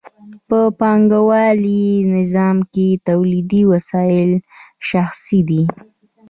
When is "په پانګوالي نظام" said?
0.47-2.57